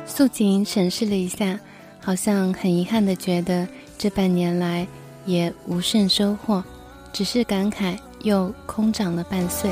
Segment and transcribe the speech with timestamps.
[0.05, 1.59] 素锦审视了一下，
[1.99, 3.67] 好像很遗憾的觉得。
[4.03, 4.85] 这半年来
[5.27, 6.65] 也无甚收获
[7.13, 9.71] 只是感慨又空长了半岁。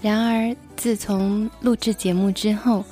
[0.00, 2.82] 然而自从录制节目之后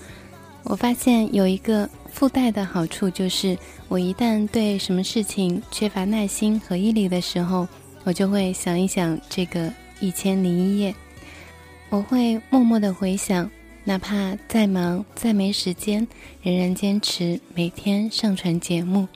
[0.65, 7.69] 我发现有一个附带的好处，就是我一旦对什么事情缺乏耐心和毅力的时候，
[8.05, 10.95] 我就会想一想这个一千零一夜，
[11.91, 13.51] 我会默默的回想，
[13.85, 16.09] 哪怕再忙再没时间，
[16.41, 19.07] 仍然坚持每天上传节目，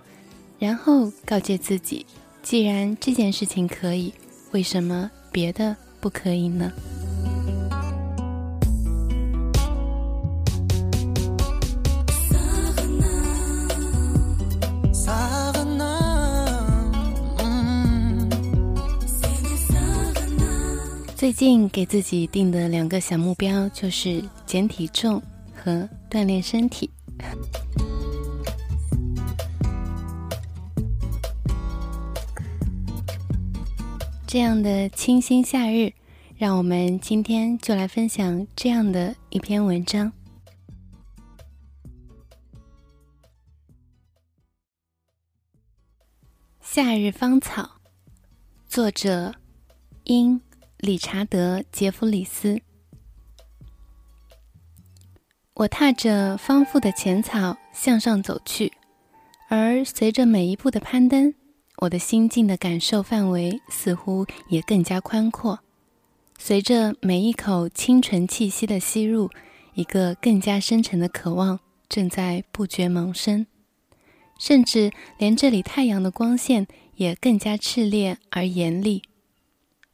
[0.58, 2.04] 然后告诫自己，
[2.42, 4.12] 既然这件事情可以，
[4.50, 6.70] 为什么别的不可以呢？
[21.20, 25.22] 最近给自己定的两个小目标就是减体重
[25.54, 26.90] 和锻炼身体。
[34.26, 35.92] 这样的清新夏日，
[36.38, 40.10] 让我们今天就来分享这样的一篇文章。
[46.62, 47.72] 夏日芳草，
[48.66, 49.34] 作者
[50.04, 50.40] 因
[50.80, 52.60] 理查德·杰弗里斯。
[55.52, 58.72] 我踏着丰富的浅草向上走去，
[59.50, 61.34] 而随着每一步的攀登，
[61.76, 65.60] 我的心境的感受范围似乎也更加宽阔。
[66.38, 69.28] 随着每一口清纯气息的吸入，
[69.74, 71.60] 一个更加深沉的渴望
[71.90, 73.46] 正在不觉萌生，
[74.38, 79.02] 甚至连这里太阳的光线也更加炽烈而严厉。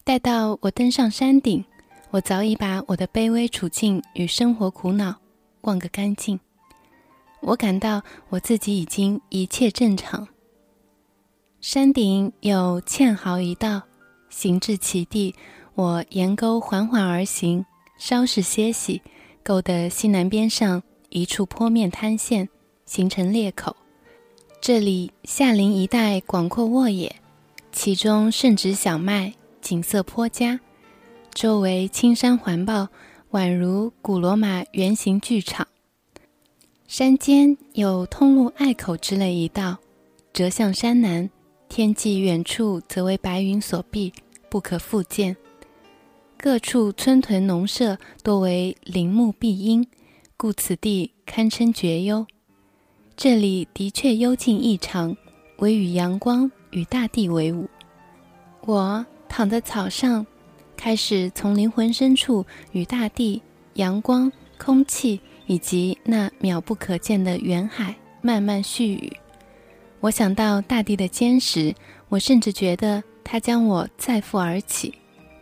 [0.06, 1.64] 待到我登上山顶，
[2.12, 5.16] 我早已把我的卑微处境与生活苦恼
[5.62, 6.38] 忘个干净。
[7.40, 10.28] 我感到我自己已经一切正常。
[11.60, 13.82] 山顶有堑壕一道，
[14.28, 15.34] 行至其地，
[15.74, 17.66] 我沿沟缓缓而行，
[17.98, 19.02] 稍事歇息，
[19.42, 22.48] 沟的西南边上一处坡面滩陷，
[22.84, 23.74] 形成裂口。
[24.60, 27.16] 这里下林一带广阔沃野，
[27.72, 29.34] 其中盛植小麦，
[29.66, 30.60] 景色颇佳。
[31.34, 32.86] 周围青山环抱，
[33.32, 35.66] 宛如古罗马圆形剧场。
[36.86, 39.78] 山间有通路隘口之类一道，
[40.32, 41.28] 折向山南，
[41.68, 44.12] 天际远处则为白云所蔽，
[44.48, 45.36] 不可复见。
[46.38, 49.84] 各处村屯农舍多为林木蔽荫，
[50.36, 52.24] 故此地堪称绝幽。
[53.16, 55.16] 这里的确幽静异常，
[55.58, 57.68] 唯与阳光与大地为伍。
[58.60, 60.26] 我躺在草上，
[60.76, 63.42] 开始从灵魂深处与大地、
[63.74, 69.16] 阳光、空气以及那渺不可见的远海慢慢絮语。
[70.00, 71.74] 我想到大地的坚实，
[72.08, 74.94] 我甚至觉得它将我再负而起。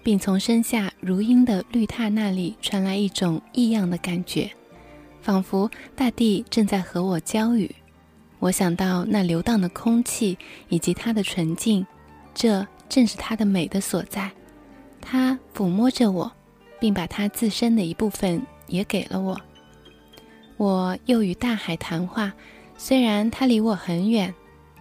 [0.04, 4.50] 并从身下如茵的绿榻那里传来一种异样的感觉，
[5.22, 7.74] 仿佛大地正在和我交语。
[8.38, 10.36] 我想到那流荡的空气
[10.68, 11.86] 以及它的纯净，
[12.34, 14.30] 这正是它的美的所在。
[15.00, 16.30] 它抚摸着我，
[16.78, 19.40] 并把它自身的一部分也给了我。
[20.56, 22.32] 我又与大海谈话，
[22.78, 24.32] 虽然它离我很远。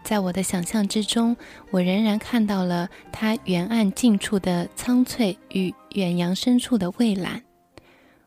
[0.04, 1.36] 在我的想象之中，
[1.72, 7.42] 我仍然看到了它远岸近处的苍翠与远洋深处的蔚蓝。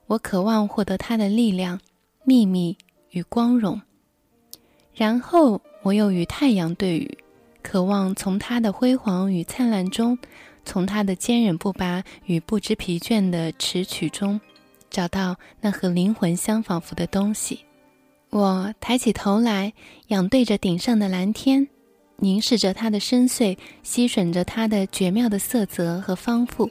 [0.08, 1.78] 我渴望获得它的力量、
[2.24, 2.76] 秘密
[3.10, 3.80] 与光荣。
[4.92, 7.18] 然后我又与太阳对语，
[7.66, 10.16] 渴望从它的辉煌与灿烂中，
[10.64, 14.40] 从它的坚韧不拔与不知疲倦的持曲中，
[14.88, 17.58] 找到那和灵魂相仿佛的东西。
[18.30, 19.72] 我抬起头来，
[20.06, 21.66] 仰对着顶上的蓝天，
[22.18, 26.70] 凝视着它的深邃，吸吮着它的绝妙的色泽和丰富。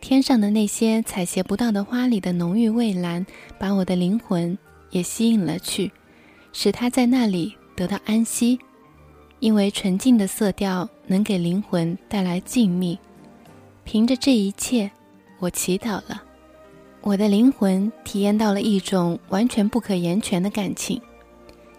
[0.00, 3.24] 天上的那些采撷不到的花里的浓郁蔚蓝，
[3.60, 4.58] 把我的灵魂
[4.90, 5.92] 也吸引了去，
[6.52, 8.58] 使它在那里得到安息。
[9.40, 12.98] 因为纯净的色调能给灵魂带来静谧。
[13.84, 14.90] 凭着这一切，
[15.38, 16.22] 我祈祷了。
[17.02, 21.00] 我的灵魂体验到了一种完全不可言全的感情，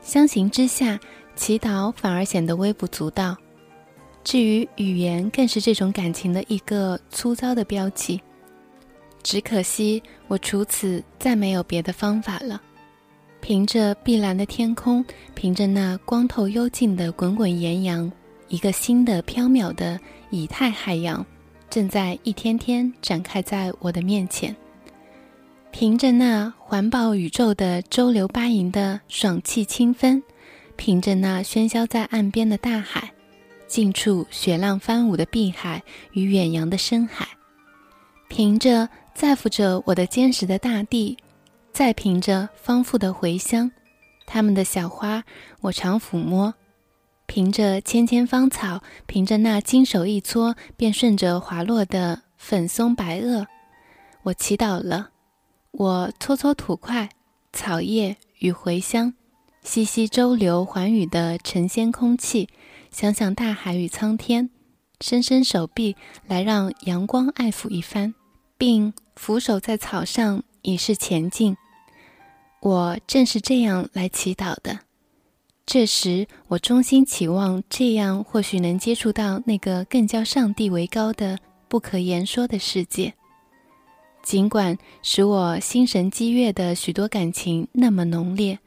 [0.02, 0.98] 相形之下，
[1.36, 3.36] 祈祷反而显得微不足道。
[4.24, 8.22] 至于语言，更是这种感情的一个粗糙的标记。
[9.22, 12.62] 只可惜，我除此再没有别的方法了。
[13.42, 15.04] 凭着碧蓝的天空，
[15.34, 18.12] 凭着那光透幽静的滚滚岩阳，
[18.50, 20.00] 一个新的飘渺的
[20.30, 21.26] 以太海洋，
[21.70, 24.54] 正在一天天展开在我的面前。
[25.72, 30.22] 凭着那环抱宇宙的周流八盈的爽气清芬，
[30.76, 33.12] 凭着那喧嚣在岸边的大海，
[33.68, 35.82] 近处雪浪翻舞的碧海
[36.12, 37.28] 与远洋的深海，
[38.28, 41.16] 凭着在乎着我的坚实的大地，
[41.78, 43.70] 再凭着丰富的回香，
[44.26, 45.24] 它们的小花
[45.62, 46.56] 我常抚摸，
[47.28, 53.46] 凭着芊芊芳草，凭着那金手一搓便顺着滑落的粉松白萼，
[54.24, 55.12] 我祈祷了。
[55.70, 57.10] 我搓搓土块、
[57.54, 59.14] 草叶与茴香，
[59.62, 62.50] 吸吸周流环宇的晨仙空气，
[62.90, 64.50] 想想大海与苍天，
[65.00, 65.96] 伸伸手臂
[66.26, 68.16] 来让阳光爱抚一番，
[68.58, 71.56] 并俯首在草上以示前进。
[72.62, 74.80] 我正是这样来祈祷的。
[75.66, 81.38] 这时，我衷心期望这样或许能接触到那个更较上帝为高的、
[81.68, 83.14] 不可言说的世界。
[84.24, 88.58] 尽管使我心神激越的许多感情那么浓烈，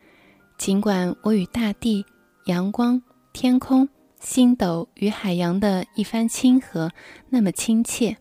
[0.58, 2.04] 尽管我与大地、
[2.46, 3.88] 阳光、天空、
[4.20, 6.90] 星斗与海洋的一番亲和
[7.28, 8.16] 那么亲切，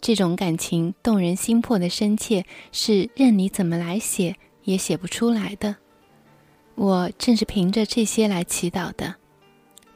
[0.00, 5.76] 这种感情动人心魄的深切，是任你怎么来写也写不出来的。
[6.74, 9.16] 我正是凭着这些来祈祷的，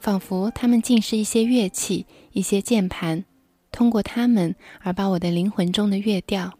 [0.00, 3.24] 仿佛它们竟是一些乐器，一些键盘，
[3.72, 6.52] 通过它们而把我的灵魂中的乐调。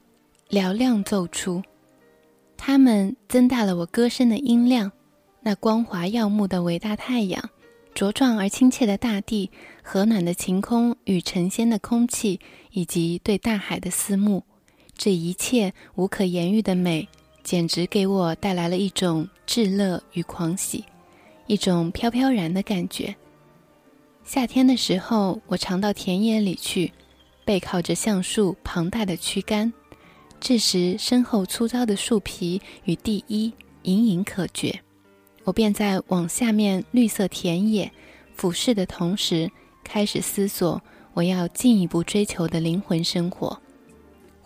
[0.50, 1.62] 嘹亮奏出，
[2.56, 4.92] 它们增大了我歌声的音量。
[5.40, 7.50] 那光华耀目的伟大太阳，
[7.94, 9.50] 茁壮而亲切的大地，
[9.82, 14.44] 和暖的晴空与晨仙的空气，以及对大海的思慕，
[14.96, 17.08] 这一切无可言喻的美，
[17.44, 20.82] 简直给我带来了一种至乐与狂喜，
[21.46, 23.14] 一种飘飘然的感觉。
[24.24, 26.90] 夏天的时候，我常到田野里去，
[27.44, 29.70] 背靠着橡树庞大的躯干。
[30.40, 34.80] 这时，身后粗糙的树皮与地衣隐隐可觉，
[35.44, 37.90] 我便在往下面绿色田野
[38.34, 39.50] 俯视的同时，
[39.84, 40.80] 开始思索
[41.12, 43.60] 我要进一步追求的灵魂生活，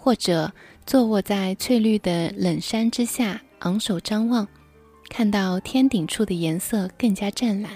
[0.08, 0.50] 或者
[0.86, 4.48] 坐卧在翠绿的冷山之下，昂首张望，
[5.10, 7.72] 看到天顶处的颜色更加湛蓝。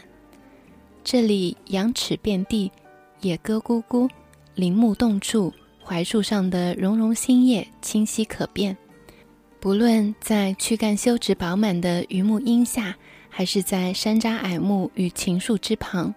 [1.04, 2.72] 这里羊齿遍地，
[3.20, 4.08] 野鸽咕咕，
[4.54, 5.52] 林木动处。
[5.84, 8.74] 槐树上的绒绒新叶清晰可辨，
[9.60, 12.96] 不论在躯干修直饱满的榆木荫下，
[13.28, 16.14] 还是在山楂矮木与秦树之旁，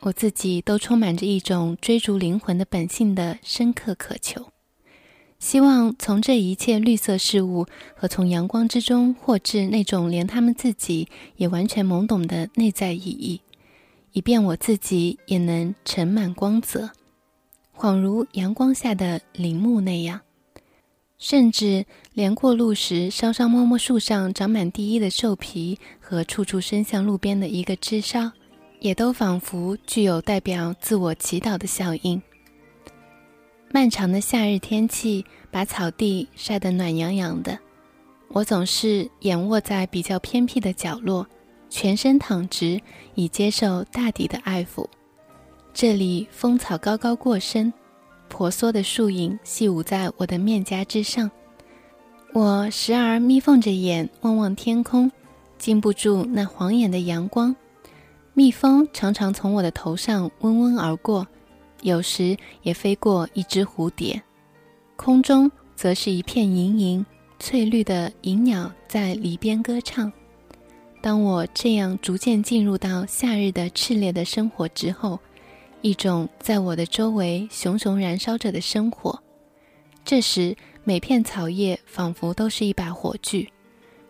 [0.00, 4.53] 我自己都充满着一种追逐灵魂的本性的深刻渴求。
[5.38, 13.40] 希望从这一切绿色事物和从阳光之中获知那种连他们自己也完全懵懂的内在意义，
[14.12, 16.90] 以便我自己也能盛满光泽，
[17.76, 20.22] 恍如阳光下的林木那样。
[21.16, 28.32] 甚至连过路时稍稍摸摸树上长满第一的兽皮和处处伸向路边的一个枝梢，
[28.80, 32.20] 也都仿佛具有代表自我祈祷的效应。
[33.74, 37.58] 漫长的夏日天气把草地晒得暖洋洋的，
[38.28, 41.26] 我总是仰卧在比较偏僻的角落，
[41.68, 42.80] 全身躺直，
[43.16, 44.86] 以接受大地的爱抚。
[45.72, 47.72] 这里风草高高过身，
[48.28, 51.28] 婆娑的树影细舞在我的面颊之上。
[52.32, 55.10] 我时而眯缝着眼望望天空，
[55.58, 57.56] 禁不住那晃眼的阳光。
[58.34, 61.26] 蜜蜂常常从我的头上嗡嗡而过。
[61.84, 64.20] 有时也飞过一只蝴蝶，
[64.96, 67.04] 空中则是一片莹莹
[67.38, 70.10] 翠绿的银鸟在篱边歌唱。
[71.02, 75.20] 当我这样逐渐进入到夏日的炽烈的生活之后，
[75.82, 79.22] 一种在我的周围熊熊燃烧着的生活。
[80.06, 83.46] 这时，每片草叶仿佛都是一把火炬。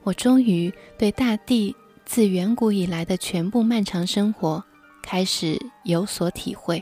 [0.05, 4.63] 我终于对大地自远古以来的全部漫长生活
[5.03, 6.81] 开始有所体会。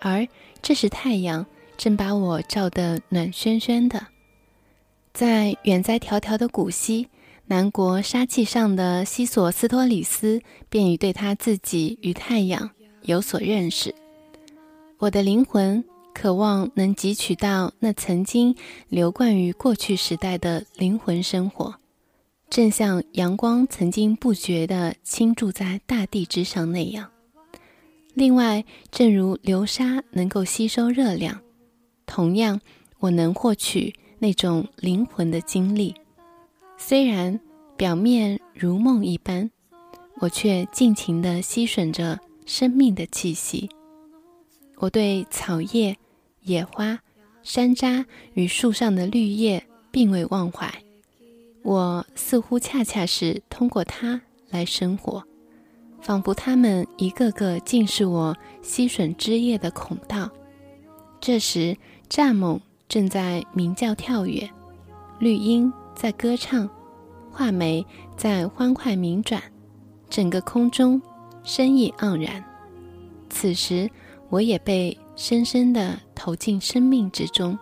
[0.00, 0.26] 而
[0.62, 4.06] 这时，太阳正把我照得暖喧喧的。
[5.12, 7.08] 在远在迢迢的古希，
[7.46, 12.70] 南国沙气上的西索斯托里斯便已对他自己与太阳
[13.02, 13.94] 有所认识。
[14.98, 18.54] 我的灵魂渴望能汲取到那曾经
[18.88, 21.74] 流贯于过去时代的灵魂生活，
[22.48, 27.10] 正像阳光曾经不觉地倾注在大地之上那样。
[28.14, 31.40] 另外，正如流沙能够吸收热量，
[32.06, 32.60] 同样，
[32.98, 35.94] 我能获取那种灵魂的经历。
[36.76, 37.38] 虽然
[37.76, 39.50] 表面如梦一般，
[40.16, 43.70] 我却尽情地吸吮着生命的气息。
[44.76, 45.96] 我对草叶、
[46.42, 46.98] 野花、
[47.42, 50.72] 山楂与树上的绿叶并未忘怀，
[51.62, 55.22] 我似乎恰恰是通过它来生活。
[56.00, 60.30] 仿佛他们一个个竟是我吸吮枝叶的孔道。
[61.20, 61.76] 这时，
[62.08, 64.48] 蚱蜢正在鸣叫跳跃，
[65.18, 66.68] 绿鹰在歌唱，
[67.30, 67.84] 画眉
[68.16, 69.42] 在欢快鸣转，
[70.08, 71.00] 整个空中
[71.42, 72.42] 生意盎然。
[73.28, 73.88] 此时，
[74.30, 77.58] 我也被深深地投进生命之中，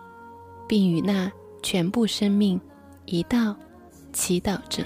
[0.67, 1.29] 并与那
[1.61, 2.59] 全部生命
[3.05, 3.55] 一道
[4.13, 4.85] 祈祷着。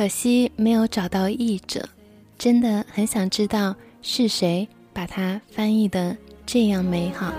[0.00, 1.86] 可惜没有找到译者，
[2.38, 6.16] 真的很想知道是谁把它翻译的
[6.46, 7.30] 这样美好。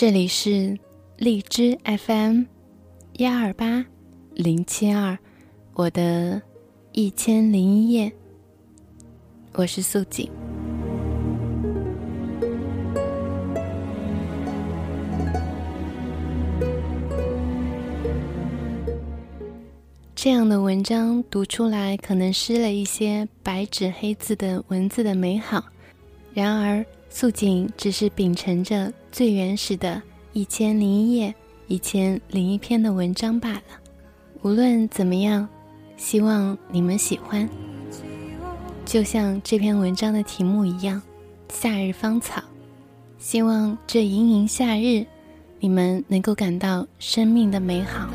[0.00, 0.78] 这里是
[1.16, 2.44] 荔枝 FM，
[3.14, 3.84] 幺二八
[4.32, 5.18] 零七二，
[5.74, 6.40] 我的
[6.92, 8.12] 一千零一夜，
[9.54, 10.30] 我是素锦。
[20.14, 25.64] 这样的文章读出来，可能失了一些白纸黑字的文字的美好，
[26.32, 26.86] 然而。
[27.10, 30.00] 素锦只是秉承着最原始的
[30.32, 31.34] 一千零一夜、
[31.66, 33.62] 一千零一篇的文章罢了。
[34.42, 35.48] 无论怎么样，
[35.96, 37.48] 希望你们喜欢。
[38.84, 41.02] 就像这篇文章的题目一样，
[41.52, 42.40] 《夏日芳草》，
[43.18, 45.04] 希望这盈盈夏日，
[45.58, 48.08] 你们能够感到生命的美好。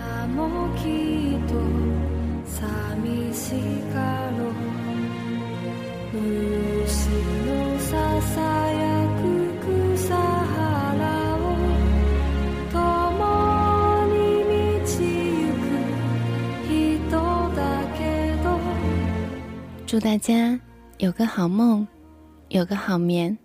[19.93, 20.59] 祝大家
[20.99, 21.87] 有个好梦，
[22.49, 23.37] 有个好眠。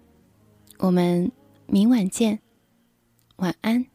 [0.79, 1.31] 我们
[1.67, 2.39] 明晚见，
[3.37, 3.85] 晚安。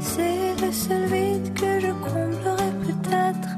[0.00, 3.56] C'est le seul vide que je comblerai peut-être,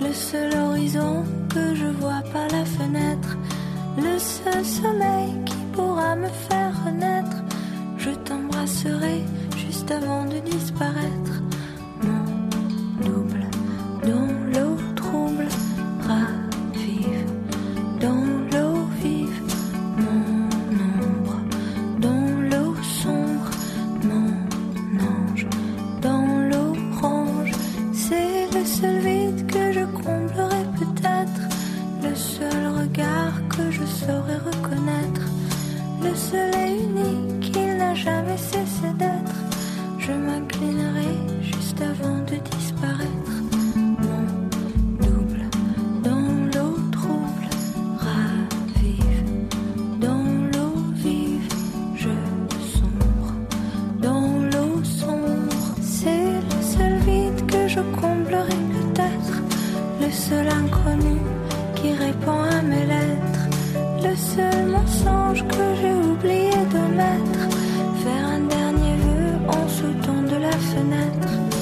[0.00, 3.36] le seul horizon que je vois par la fenêtre,
[3.96, 7.36] le seul sommeil qui pourra me faire renaître.
[7.98, 9.22] Je t'embrasserai
[9.91, 11.36] avant de disparaître.
[60.01, 61.17] Le seul inconnu
[61.75, 63.45] qui répond à mes lettres,
[64.03, 67.43] le seul mensonge que j'ai oublié de mettre,
[68.03, 71.56] faire un dernier vœu en sautant de la fenêtre.